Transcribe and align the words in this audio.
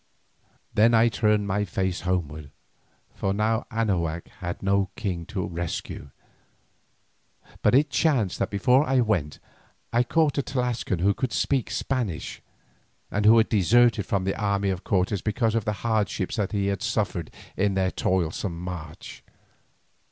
Then 0.73 0.95
I 0.95 1.09
turned 1.09 1.45
my 1.45 1.63
face 1.63 2.01
homewards, 2.01 2.47
for 3.13 3.35
now 3.35 3.67
Anahuac 3.69 4.29
had 4.39 4.63
no 4.63 4.89
king 4.95 5.27
to 5.27 5.45
rescue, 5.45 6.09
but 7.61 7.75
it 7.75 7.91
chanced 7.91 8.39
that 8.39 8.49
before 8.49 8.83
I 8.83 9.01
went 9.01 9.37
I 9.93 10.01
caught 10.01 10.39
a 10.39 10.41
Tlascalan 10.41 11.01
who 11.01 11.13
could 11.13 11.31
speak 11.31 11.69
Spanish, 11.69 12.41
and 13.11 13.27
who 13.27 13.37
had 13.37 13.47
deserted 13.49 14.07
from 14.07 14.23
the 14.23 14.35
army 14.41 14.71
of 14.71 14.83
Cortes 14.83 15.21
because 15.21 15.53
of 15.53 15.65
the 15.65 15.73
hardships 15.85 16.37
that 16.37 16.51
he 16.51 16.73
suffered 16.79 17.29
in 17.55 17.75
their 17.75 17.91
toilsome 17.91 18.59
march. 18.59 19.23